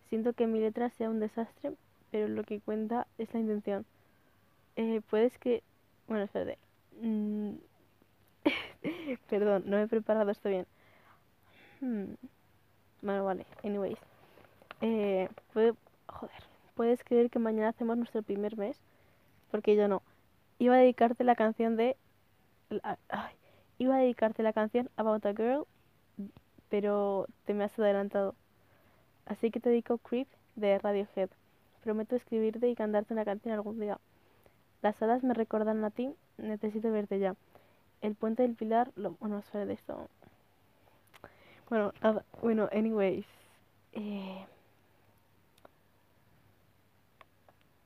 Siento 0.09 0.35
que 0.35 0.47
mi 0.47 0.61
letra 0.61 0.91
sea 0.91 1.11
un 1.11 1.21
desastre, 1.21 1.73
pero 2.17 2.29
lo 2.29 2.45
que 2.45 2.61
cuenta 2.61 3.07
es 3.19 3.35
la 3.35 3.41
intención. 3.41 3.85
Eh, 4.77 5.03
puedes 5.11 5.37
que... 5.37 5.63
Bueno, 6.09 6.25
espérate. 6.25 6.57
Mm, 7.03 7.57
Perdón, 9.29 9.65
no 9.67 9.79
he 9.79 9.87
preparado 9.87 10.31
esto 10.31 10.49
bien. 10.49 10.67
Hmm. 11.83 12.15
Bueno, 13.03 13.23
vale. 13.23 13.45
Anyways. 13.63 13.99
Eh, 14.81 15.29
Joder. 15.53 15.75
¿Puedes 16.75 17.05
creer 17.05 17.29
que 17.29 17.39
mañana 17.39 17.69
hacemos 17.69 17.99
nuestro 17.99 18.23
primer 18.23 18.57
mes? 18.57 18.81
Porque 19.51 19.77
yo 19.77 19.87
no. 19.87 20.03
Iba 20.59 20.77
a 20.77 20.79
dedicarte 20.79 21.23
la 21.23 21.35
canción 21.35 21.77
de... 21.77 21.99
Iba 23.77 23.97
a 23.97 23.99
dedicarte 23.99 24.43
la 24.43 24.55
canción 24.55 24.89
About 24.97 25.27
a 25.27 25.35
Girl, 25.35 25.67
pero 26.71 27.27
te 27.45 27.53
me 27.53 27.65
has 27.65 27.79
adelantado. 27.79 28.35
Así 29.27 29.51
que 29.51 29.61
te 29.61 29.69
dedico 29.69 29.99
Creep 29.99 30.29
de 30.55 30.79
Radiohead. 30.79 31.29
Prometo 31.87 32.17
escribirte 32.17 32.69
y 32.69 32.75
cantarte 32.75 33.15
una 33.15 33.25
canción 33.25 33.55
algún 33.55 33.79
día. 33.79 34.01
Las 34.83 35.01
hadas 35.01 35.23
me 35.23 35.35
recordan 35.35 35.85
a 35.85 35.91
ti, 35.91 36.13
necesito 36.37 36.91
verte 36.91 37.21
ya. 37.21 37.37
El 38.01 38.17
puente 38.17 38.43
del 38.43 38.57
pilar, 38.57 38.91
lo, 38.97 39.13
bueno, 39.21 39.41
suele 39.43 39.67
de 39.67 39.75
esto. 39.75 40.09
Bueno, 41.71 41.93
bueno, 42.43 42.69
anyways. 42.73 43.25
Eh, 43.93 44.45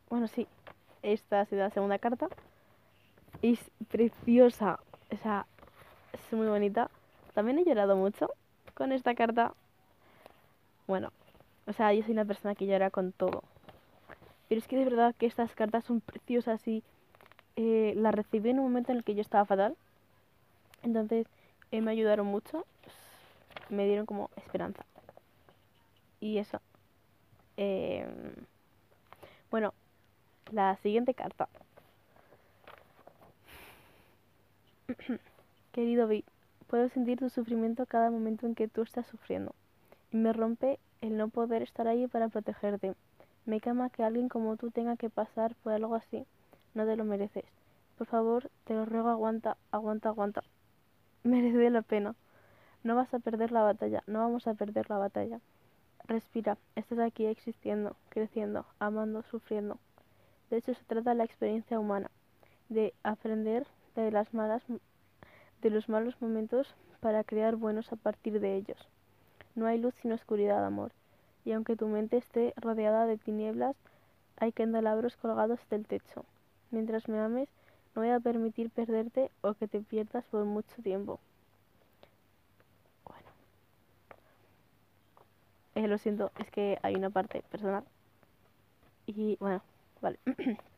bueno, 0.08 0.28
sí, 0.28 0.46
esta 1.02 1.42
ha 1.42 1.44
sido 1.44 1.60
la 1.60 1.68
segunda 1.68 1.98
carta. 1.98 2.28
Es 3.42 3.60
preciosa, 3.90 4.80
o 5.12 5.16
sea, 5.18 5.44
es 6.14 6.32
muy 6.32 6.46
bonita. 6.46 6.90
También 7.34 7.58
he 7.58 7.66
llorado 7.66 7.96
mucho 7.96 8.30
con 8.72 8.92
esta 8.92 9.14
carta. 9.14 9.52
Bueno, 10.86 11.12
o 11.66 11.74
sea, 11.74 11.92
yo 11.92 12.02
soy 12.02 12.12
una 12.12 12.24
persona 12.24 12.54
que 12.54 12.66
llora 12.66 12.88
con 12.88 13.12
todo. 13.12 13.42
Pero 14.50 14.58
es 14.58 14.66
que 14.66 14.76
de 14.76 14.84
verdad 14.84 15.14
que 15.16 15.26
estas 15.26 15.54
cartas 15.54 15.84
son 15.84 16.00
preciosas 16.00 16.66
y 16.66 16.82
eh, 17.54 17.94
las 17.96 18.12
recibí 18.12 18.50
en 18.50 18.58
un 18.58 18.64
momento 18.64 18.90
en 18.90 18.98
el 18.98 19.04
que 19.04 19.14
yo 19.14 19.20
estaba 19.20 19.44
fatal. 19.44 19.76
Entonces 20.82 21.28
eh, 21.70 21.80
me 21.80 21.92
ayudaron 21.92 22.26
mucho, 22.26 22.66
me 23.68 23.86
dieron 23.86 24.06
como 24.06 24.28
esperanza. 24.36 24.84
Y 26.18 26.38
eso. 26.38 26.60
Eh, 27.58 28.04
bueno, 29.52 29.72
la 30.50 30.74
siguiente 30.78 31.14
carta. 31.14 31.48
Querido 35.70 36.08
Vi, 36.08 36.24
puedo 36.66 36.88
sentir 36.88 37.20
tu 37.20 37.30
sufrimiento 37.30 37.86
cada 37.86 38.10
momento 38.10 38.46
en 38.46 38.56
que 38.56 38.66
tú 38.66 38.82
estás 38.82 39.06
sufriendo. 39.06 39.54
Y 40.10 40.16
me 40.16 40.32
rompe 40.32 40.80
el 41.02 41.16
no 41.16 41.28
poder 41.28 41.62
estar 41.62 41.86
ahí 41.86 42.08
para 42.08 42.28
protegerte. 42.28 42.96
Me 43.46 43.60
cama 43.60 43.90
que 43.90 44.04
alguien 44.04 44.28
como 44.28 44.56
tú 44.56 44.70
tenga 44.70 44.96
que 44.96 45.10
pasar 45.10 45.54
por 45.56 45.72
algo 45.72 45.94
así. 45.94 46.26
No 46.74 46.86
te 46.86 46.96
lo 46.96 47.04
mereces. 47.04 47.44
Por 47.98 48.06
favor, 48.06 48.50
te 48.64 48.74
lo 48.74 48.84
ruego, 48.86 49.08
aguanta, 49.08 49.56
aguanta, 49.70 50.08
aguanta 50.10 50.42
merece 51.22 51.70
la 51.70 51.82
pena. 51.82 52.14
No 52.82 52.96
vas 52.96 53.12
a 53.12 53.18
perder 53.18 53.52
la 53.52 53.62
batalla, 53.62 54.02
no 54.06 54.20
vamos 54.20 54.46
a 54.46 54.54
perder 54.54 54.88
la 54.88 54.98
batalla. 54.98 55.40
Respira, 56.06 56.56
estás 56.76 56.98
aquí 56.98 57.26
existiendo, 57.26 57.94
creciendo, 58.08 58.64
amando, 58.78 59.22
sufriendo. 59.22 59.78
De 60.48 60.56
hecho 60.56 60.74
se 60.74 60.84
trata 60.84 61.14
la 61.14 61.24
experiencia 61.24 61.78
humana, 61.78 62.10
de 62.68 62.94
aprender 63.02 63.66
de 63.94 64.10
las 64.10 64.32
malas 64.32 64.62
de 65.60 65.70
los 65.70 65.88
malos 65.90 66.20
momentos 66.22 66.74
para 67.00 67.22
crear 67.22 67.56
buenos 67.56 67.92
a 67.92 67.96
partir 67.96 68.40
de 68.40 68.56
ellos. 68.56 68.88
No 69.54 69.66
hay 69.66 69.78
luz 69.78 69.94
sin 70.00 70.12
oscuridad, 70.12 70.64
amor, 70.64 70.92
y 71.44 71.52
aunque 71.52 71.76
tu 71.76 71.86
mente 71.86 72.16
esté 72.16 72.52
rodeada 72.56 73.06
de 73.06 73.18
tinieblas, 73.18 73.76
hay 74.36 74.52
candelabros 74.52 75.16
colgados 75.16 75.60
del 75.68 75.86
techo. 75.86 76.24
Mientras 76.70 77.08
me 77.08 77.18
ames, 77.18 77.48
no 77.94 78.02
voy 78.02 78.10
a 78.10 78.20
permitir 78.20 78.70
perderte 78.70 79.30
o 79.42 79.54
que 79.54 79.68
te 79.68 79.80
pierdas 79.80 80.24
por 80.26 80.44
mucho 80.44 80.82
tiempo. 80.82 81.20
Bueno. 83.04 83.28
Eh, 85.74 85.88
lo 85.88 85.98
siento, 85.98 86.30
es 86.38 86.50
que 86.50 86.78
hay 86.82 86.94
una 86.94 87.10
parte 87.10 87.42
personal. 87.50 87.84
Y 89.06 89.36
bueno, 89.40 89.62
vale. 90.00 90.18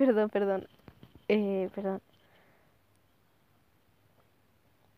perdón, 0.00 0.30
perdón. 0.30 0.66
Eh, 1.28 1.68
perdón. 1.74 2.00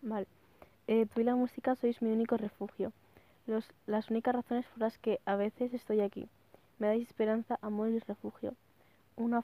Vale. 0.01 0.29
Eh, 0.87 1.07
tú 1.13 1.21
y 1.21 1.25
la 1.25 1.35
música 1.35 1.75
sois 1.75 2.01
mi 2.03 2.13
único 2.13 2.37
refugio. 2.37 2.93
Los, 3.49 3.69
las 3.87 4.11
únicas 4.11 4.33
razones 4.33 4.65
por 4.67 4.79
las 4.79 4.99
que 4.99 5.19
a 5.25 5.35
veces 5.35 5.75
estoy 5.75 6.03
aquí. 6.03 6.29
Me 6.79 6.87
dais 6.87 7.09
esperanza, 7.09 7.59
amor 7.63 7.89
y 7.89 7.99
refugio. 7.99 8.55
Una, 9.17 9.43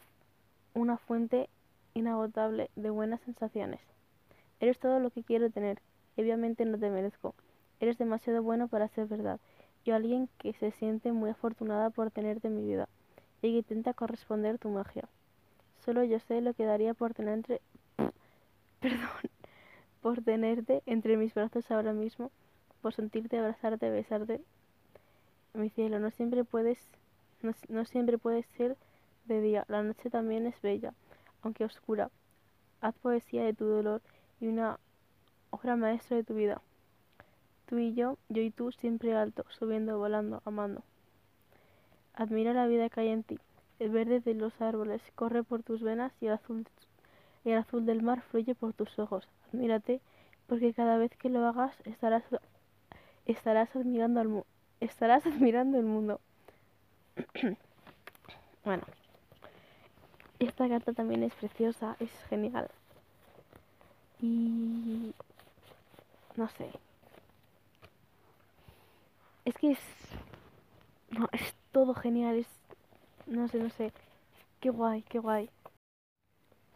una 0.75 0.97
fuente 0.97 1.49
inagotable 1.93 2.71
de 2.77 2.91
buenas 2.91 3.21
sensaciones. 3.23 3.81
Eres 4.61 4.79
todo 4.79 5.01
lo 5.01 5.11
que 5.11 5.25
quiero 5.25 5.51
tener. 5.51 5.81
obviamente 6.17 6.65
no 6.67 6.79
te 6.79 6.89
merezco. 6.89 7.35
Eres 7.81 7.99
demasiado 7.99 8.45
bueno 8.45 8.69
para 8.69 8.87
ser 8.91 9.09
verdad. 9.09 9.41
Y 9.85 9.91
alguien 9.91 10.29
que 10.39 10.53
se 10.53 10.71
siente 10.71 11.11
muy 11.11 11.31
afortunada 11.31 11.91
por 11.91 12.13
tenerte 12.13 12.47
en 12.47 12.57
mi 12.59 12.65
vida. 12.65 12.89
Y 13.43 13.51
que 13.51 13.59
intenta 13.59 13.93
corresponder 13.93 14.59
tu 14.59 14.69
magia. 14.69 15.09
Solo 15.85 16.05
yo 16.05 16.21
sé 16.21 16.41
lo 16.41 16.55
que 16.55 16.65
daría 16.65 16.95
por 16.95 17.15
tener 17.15 17.35
entre... 17.35 17.61
Perdón 18.81 19.31
por 20.01 20.23
tenerte 20.23 20.83
entre 20.87 21.17
mis 21.17 21.35
brazos 21.35 21.71
ahora 21.71 21.93
mismo, 21.93 22.31
por 22.83 22.95
sentirte, 22.95 23.39
abrazarte, 23.39 23.91
besarte. 23.91 24.41
Mi 25.55 25.71
cielo, 25.71 25.99
no 25.99 26.11
siempre 26.11 26.45
puedes, 26.45 26.79
no, 27.69 27.85
siempre 27.85 28.19
puedes 28.19 28.47
ser 28.57 28.77
de 29.25 29.41
día, 29.41 29.65
la 29.69 29.83
noche 29.83 30.11
también 30.11 30.47
es 30.47 30.61
bella, 30.63 30.95
aunque 31.43 31.65
oscura. 31.65 32.11
Haz 32.81 32.95
poesía 32.97 33.45
de 33.45 33.55
tu 33.55 33.65
dolor 33.65 34.01
y 34.41 34.47
una 34.47 34.79
obra 35.51 35.77
maestra 35.77 36.17
de 36.17 36.25
tu 36.25 36.35
vida. 36.35 36.63
Tú 37.67 37.79
y 37.79 37.95
yo, 37.95 38.17
yo 38.29 38.41
y 38.41 38.51
tú 38.51 38.73
siempre 38.73 39.15
alto, 39.15 39.45
subiendo, 39.51 39.99
volando, 39.99 40.41
amando. 40.45 40.83
Admira 42.15 42.55
la 42.55 42.67
vida 42.67 42.89
que 42.89 43.01
hay 43.01 43.09
en 43.09 43.25
ti. 43.25 43.39
El 43.79 43.91
verde 43.91 44.21
de 44.21 44.35
los 44.35 44.61
árboles 44.61 45.03
corre 45.15 45.43
por 45.43 45.63
tus 45.63 45.83
venas 45.83 46.13
y 46.21 46.27
el 46.27 46.33
azul, 46.33 47.87
del 47.87 48.03
mar 48.03 48.23
fluye 48.23 48.55
por 48.55 48.73
tus 48.73 48.99
ojos 48.99 49.29
mírate, 49.53 50.01
porque 50.47 50.73
cada 50.73 50.97
vez 50.97 51.15
que 51.17 51.29
lo 51.29 51.47
hagas 51.47 51.75
estarás, 51.85 52.25
estarás 53.27 53.75
admirando 53.75 54.21
al 54.21 54.45
estarás 54.81 55.27
admirando 55.27 55.79
el 55.79 55.85
mundo. 55.85 56.21
bueno, 58.65 58.83
esta 60.39 60.69
carta 60.69 60.93
también 60.93 61.23
es 61.23 61.35
preciosa, 61.35 61.97
es 62.01 62.11
genial. 62.29 62.71
Y 64.21 65.15
no 66.37 66.49
sé. 66.49 66.71
Es 69.45 69.55
que 69.57 69.73
es 69.73 69.81
no, 71.11 71.29
es 71.33 71.55
todo 71.73 71.95
genial, 71.95 72.37
es 72.37 72.47
no 73.29 73.49
sé, 73.49 73.59
no 73.59 73.71
sé. 73.71 73.93
Qué 74.61 74.71
guay, 74.71 75.03
qué 75.03 75.19
guay. 75.19 75.49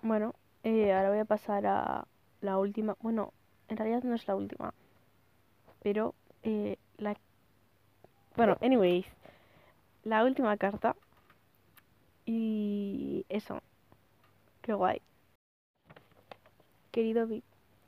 Bueno, 0.02 0.34
eh, 0.64 0.92
ahora 0.92 1.10
voy 1.10 1.18
a 1.18 1.24
pasar 1.24 1.66
a 1.66 2.06
la 2.40 2.58
última, 2.58 2.96
bueno, 3.00 3.32
en 3.68 3.76
realidad 3.76 4.02
no 4.02 4.14
es 4.14 4.26
la 4.26 4.36
última, 4.36 4.74
pero 5.82 6.14
eh, 6.42 6.76
la... 6.98 7.16
Bueno, 8.36 8.56
anyways, 8.60 9.06
la 10.04 10.24
última 10.24 10.56
carta 10.56 10.96
y 12.26 13.24
eso, 13.28 13.60
qué 14.60 14.72
guay. 14.72 15.00
Querido 16.90 17.26
Vi, 17.26 17.42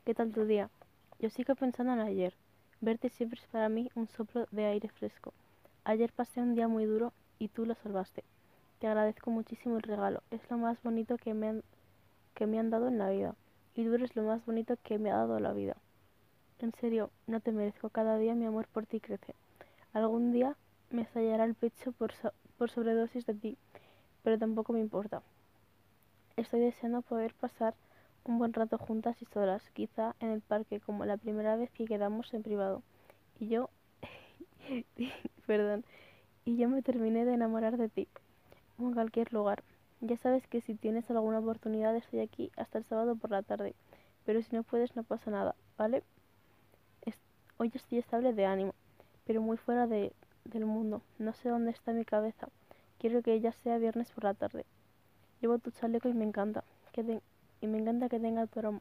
¿qué 0.04 0.14
tal 0.14 0.32
tu 0.32 0.44
día? 0.44 0.70
Yo 1.18 1.30
sigo 1.30 1.54
pensando 1.54 1.92
en 1.92 2.00
ayer. 2.00 2.34
Verte 2.80 3.08
siempre 3.10 3.40
es 3.40 3.46
para 3.48 3.68
mí 3.68 3.90
un 3.94 4.08
soplo 4.08 4.46
de 4.50 4.66
aire 4.66 4.88
fresco. 4.88 5.32
Ayer 5.84 6.12
pasé 6.12 6.40
un 6.40 6.54
día 6.54 6.68
muy 6.68 6.84
duro 6.86 7.12
y 7.38 7.48
tú 7.48 7.66
lo 7.66 7.74
salvaste. 7.74 8.24
Te 8.84 8.88
agradezco 8.88 9.30
muchísimo 9.30 9.78
el 9.78 9.82
regalo. 9.82 10.22
Es 10.30 10.42
lo 10.50 10.58
más 10.58 10.76
bonito 10.82 11.16
que 11.16 11.32
me 11.32 11.48
han, 11.48 11.62
que 12.34 12.46
me 12.46 12.58
han 12.58 12.68
dado 12.68 12.88
en 12.88 12.98
la 12.98 13.08
vida 13.08 13.34
y 13.74 13.82
tú 13.82 13.94
eres 13.94 14.14
lo 14.14 14.24
más 14.24 14.44
bonito 14.44 14.76
que 14.82 14.98
me 14.98 15.10
ha 15.10 15.16
dado 15.16 15.40
la 15.40 15.54
vida. 15.54 15.78
En 16.58 16.70
serio, 16.74 17.08
no 17.26 17.40
te 17.40 17.50
merezco. 17.50 17.88
Cada 17.88 18.18
día 18.18 18.34
mi 18.34 18.44
amor 18.44 18.66
por 18.68 18.84
ti 18.84 19.00
crece. 19.00 19.34
Algún 19.94 20.32
día 20.32 20.54
me 20.90 21.00
estallará 21.00 21.46
el 21.46 21.54
pecho 21.54 21.92
por, 21.92 22.12
por 22.58 22.68
sobredosis 22.68 23.24
de 23.24 23.32
ti, 23.32 23.56
pero 24.22 24.38
tampoco 24.38 24.74
me 24.74 24.80
importa. 24.80 25.22
Estoy 26.36 26.60
deseando 26.60 27.00
poder 27.00 27.32
pasar 27.32 27.72
un 28.24 28.38
buen 28.38 28.52
rato 28.52 28.76
juntas 28.76 29.16
y 29.22 29.24
solas, 29.32 29.62
quizá 29.72 30.14
en 30.20 30.28
el 30.28 30.42
parque, 30.42 30.80
como 30.80 31.06
la 31.06 31.16
primera 31.16 31.56
vez 31.56 31.70
que 31.70 31.86
quedamos 31.86 32.34
en 32.34 32.42
privado. 32.42 32.82
Y 33.40 33.48
yo, 33.48 33.70
perdón, 35.46 35.86
y 36.44 36.58
yo 36.58 36.68
me 36.68 36.82
terminé 36.82 37.24
de 37.24 37.32
enamorar 37.32 37.78
de 37.78 37.88
ti, 37.88 38.08
en 38.88 38.94
cualquier 38.94 39.32
lugar. 39.32 39.62
Ya 40.00 40.16
sabes 40.16 40.46
que 40.46 40.60
si 40.60 40.74
tienes 40.74 41.10
alguna 41.10 41.38
oportunidad 41.38 41.96
estoy 41.96 42.20
aquí 42.20 42.50
hasta 42.56 42.78
el 42.78 42.84
sábado 42.84 43.16
por 43.16 43.30
la 43.30 43.42
tarde, 43.42 43.74
pero 44.24 44.42
si 44.42 44.54
no 44.54 44.62
puedes 44.62 44.96
no 44.96 45.02
pasa 45.02 45.30
nada, 45.30 45.54
¿vale? 45.76 46.02
hoy 47.56 47.70
estoy 47.72 47.98
estable 47.98 48.32
de 48.32 48.46
ánimo, 48.46 48.74
pero 49.24 49.40
muy 49.40 49.56
fuera 49.56 49.86
de, 49.86 50.12
del 50.44 50.66
mundo. 50.66 51.02
No 51.18 51.32
sé 51.34 51.48
dónde 51.48 51.70
está 51.70 51.92
mi 51.92 52.04
cabeza. 52.04 52.48
Quiero 52.98 53.22
que 53.22 53.32
ella 53.32 53.52
sea 53.52 53.78
viernes 53.78 54.10
por 54.10 54.24
la 54.24 54.34
tarde. 54.34 54.64
Llevo 55.40 55.58
tu 55.58 55.70
chaleco 55.70 56.08
y 56.08 56.14
me 56.14 56.24
encanta. 56.24 56.64
Que 56.92 57.20
y 57.60 57.66
me 57.66 57.78
encanta 57.78 58.08
que 58.08 58.20
tenga 58.20 58.46
tu 58.46 58.58
aroma. 58.58 58.80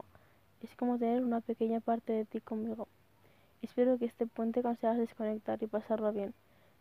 Es 0.62 0.76
como 0.76 0.98
tener 0.98 1.24
una 1.24 1.42
pequeña 1.42 1.80
parte 1.80 2.14
de 2.14 2.26
ti 2.26 2.42
conmigo. 2.42 2.88
Espero 3.62 3.98
que 3.98 4.06
este 4.06 4.28
puente 4.28 4.62
consigas 4.62 4.98
desconectar 4.98 5.62
y 5.62 5.68
pasarlo 5.68 6.12
bien. 6.12 6.34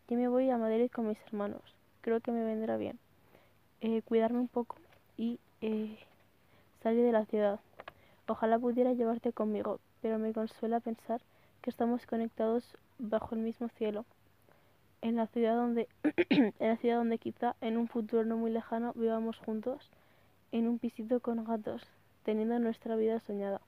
Yo 0.08 0.16
me 0.16 0.28
voy 0.28 0.50
a 0.50 0.58
Madrid 0.58 0.90
con 0.92 1.08
mis 1.08 1.20
hermanos. 1.26 1.62
Creo 2.00 2.20
que 2.20 2.32
me 2.32 2.44
vendrá 2.44 2.76
bien. 2.76 2.98
Eh, 3.84 4.00
cuidarme 4.02 4.38
un 4.38 4.46
poco 4.46 4.76
y 5.16 5.40
eh, 5.60 5.98
salir 6.84 7.04
de 7.04 7.10
la 7.10 7.26
ciudad. 7.26 7.58
Ojalá 8.28 8.56
pudiera 8.56 8.92
llevarte 8.92 9.32
conmigo, 9.32 9.80
pero 10.00 10.20
me 10.20 10.32
consuela 10.32 10.78
pensar 10.78 11.20
que 11.62 11.70
estamos 11.70 12.06
conectados 12.06 12.62
bajo 13.00 13.34
el 13.34 13.40
mismo 13.40 13.68
cielo 13.70 14.04
en 15.00 15.16
la 15.16 15.26
ciudad 15.26 15.56
donde 15.56 15.88
en 16.30 16.54
la 16.60 16.76
ciudad 16.76 16.98
donde 16.98 17.18
quizá 17.18 17.56
en 17.60 17.76
un 17.76 17.88
futuro 17.88 18.24
no 18.24 18.36
muy 18.36 18.52
lejano 18.52 18.92
vivamos 18.94 19.36
juntos 19.38 19.90
en 20.52 20.68
un 20.68 20.78
pisito 20.78 21.18
con 21.18 21.44
gatos, 21.44 21.82
teniendo 22.24 22.60
nuestra 22.60 22.94
vida 22.94 23.18
soñada. 23.18 23.60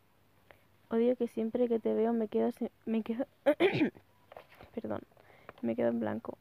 Odio 0.90 1.16
que 1.16 1.26
siempre 1.26 1.66
que 1.66 1.80
te 1.80 1.92
veo 1.92 2.12
me 2.12 2.28
quedo 2.28 2.52
me 2.86 3.02
quedo 3.02 3.26
perdón, 4.76 5.00
me 5.60 5.74
quedo 5.74 5.88
en 5.88 5.98
blanco, 5.98 6.38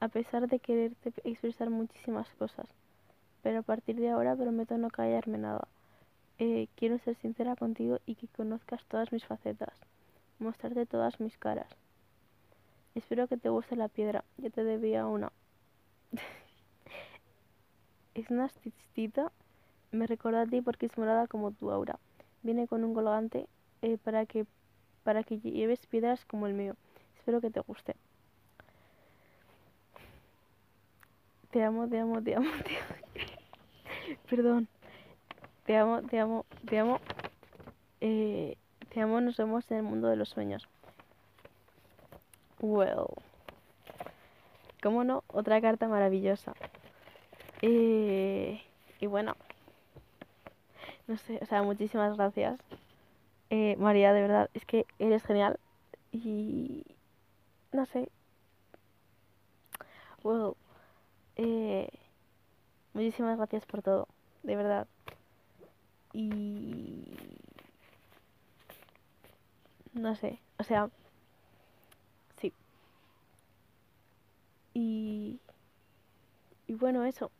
a 0.00 0.08
pesar 0.08 0.48
de 0.48 0.58
quererte 0.58 1.12
expresar 1.22 1.70
muchísimas 1.70 2.28
cosas. 2.30 2.66
Pero 3.42 3.60
a 3.60 3.62
partir 3.62 3.96
de 3.96 4.10
ahora 4.10 4.36
prometo 4.36 4.78
no 4.78 4.90
callarme 4.90 5.38
nada. 5.38 5.66
Eh, 6.38 6.68
quiero 6.76 6.98
ser 6.98 7.16
sincera 7.16 7.56
contigo 7.56 7.98
y 8.06 8.14
que 8.14 8.28
conozcas 8.28 8.84
todas 8.86 9.12
mis 9.12 9.24
facetas, 9.24 9.74
mostrarte 10.38 10.86
todas 10.86 11.20
mis 11.20 11.36
caras 11.38 11.68
Espero 12.94 13.26
que 13.26 13.38
te 13.38 13.48
guste 13.48 13.74
la 13.74 13.88
piedra. 13.88 14.24
Ya 14.36 14.50
te 14.50 14.64
debía 14.64 15.06
una. 15.06 15.32
es 18.14 18.30
una 18.30 18.44
astitita. 18.44 19.32
Me 19.92 20.06
recuerda 20.06 20.42
a 20.42 20.46
ti 20.46 20.60
porque 20.60 20.86
es 20.86 20.98
morada 20.98 21.26
como 21.26 21.52
tu 21.52 21.70
aura. 21.70 21.98
Viene 22.42 22.66
con 22.66 22.84
un 22.84 22.92
colgante 22.92 23.46
eh, 23.80 23.98
para 23.98 24.26
que 24.26 24.46
para 25.04 25.24
que 25.24 25.40
lleves 25.40 25.86
piedras 25.86 26.24
como 26.26 26.46
el 26.46 26.54
mío. 26.54 26.76
Espero 27.16 27.40
que 27.40 27.50
te 27.50 27.60
guste. 27.60 27.96
Te 31.50 31.62
amo, 31.62 31.88
te 31.88 31.98
amo, 31.98 32.22
te 32.22 32.34
amo, 32.34 32.50
te 32.64 32.76
amo. 32.76 33.28
Perdón. 34.28 34.68
Te 35.64 35.76
amo, 35.76 36.02
te 36.02 36.18
amo, 36.18 36.44
te 36.68 36.78
amo. 36.78 37.00
Eh, 38.00 38.56
te 38.88 39.00
amo, 39.00 39.20
nos 39.20 39.36
vemos 39.36 39.70
en 39.70 39.78
el 39.78 39.82
mundo 39.84 40.08
de 40.08 40.16
los 40.16 40.28
sueños. 40.28 40.68
Well. 42.60 43.06
¿Cómo 44.82 45.04
no? 45.04 45.22
Otra 45.28 45.60
carta 45.60 45.86
maravillosa. 45.88 46.54
Eh, 47.60 48.60
y 49.00 49.06
bueno. 49.06 49.36
No 51.06 51.16
sé, 51.16 51.38
o 51.40 51.46
sea, 51.46 51.62
muchísimas 51.62 52.16
gracias. 52.16 52.58
Eh, 53.50 53.76
María, 53.78 54.12
de 54.12 54.22
verdad, 54.22 54.50
es 54.54 54.64
que 54.64 54.86
eres 54.98 55.22
genial. 55.22 55.58
Y... 56.10 56.84
No 57.70 57.86
sé. 57.86 58.08
Well. 60.22 60.54
Eh, 61.36 61.88
muchísimas 62.94 63.36
gracias 63.36 63.66
por 63.66 63.82
todo. 63.82 64.08
De 64.42 64.56
verdad. 64.56 64.86
Y... 66.12 67.14
No 69.94 70.14
sé, 70.16 70.40
o 70.58 70.64
sea... 70.64 70.90
Y, 74.74 75.38
y 76.66 76.74
bueno, 76.74 77.04
eso. 77.04 77.30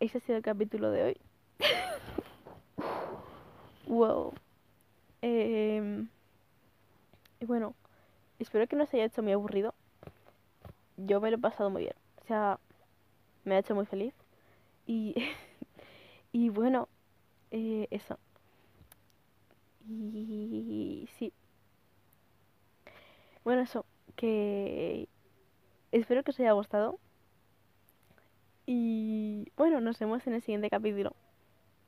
Ese 0.00 0.18
ha 0.18 0.20
sido 0.20 0.36
el 0.36 0.42
capítulo 0.42 0.90
de 0.90 1.04
hoy. 1.04 1.16
wow. 3.86 4.34
Em, 5.22 6.08
y 7.40 7.46
bueno, 7.46 7.74
espero 8.38 8.66
que 8.66 8.76
no 8.76 8.86
se 8.86 8.98
haya 8.98 9.06
hecho 9.06 9.22
muy 9.22 9.32
aburrido. 9.32 9.74
Yo 10.98 11.20
me 11.20 11.30
lo 11.30 11.36
he 11.36 11.40
pasado 11.40 11.70
muy 11.70 11.82
bien. 11.82 11.94
O 12.22 12.26
sea, 12.26 12.58
me 13.46 13.56
ha 13.56 13.60
hecho 13.60 13.74
muy 13.74 13.86
feliz. 13.86 14.14
Y, 14.86 15.14
y 16.32 16.50
bueno, 16.50 16.88
eh, 17.52 17.88
eso. 17.90 18.18
Y 19.88 21.08
sí. 21.18 21.32
Bueno, 23.44 23.62
eso. 23.62 23.84
Que 24.16 25.08
Espero 25.92 26.24
que 26.24 26.32
os 26.32 26.40
haya 26.40 26.52
gustado. 26.52 27.00
Y 28.66 29.50
bueno, 29.56 29.80
nos 29.80 29.98
vemos 29.98 30.26
en 30.26 30.34
el 30.34 30.42
siguiente 30.42 30.70
capítulo. 30.70 31.14